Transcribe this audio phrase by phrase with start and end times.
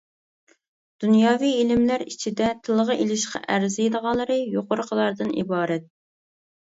[1.01, 5.87] دۇنياۋى ئىلىملەر ئىچىدە تىلغا ئېلىشقا ئەرزىيدىغانلىرى يۇقىرىقىلاردىن ئىبارەت.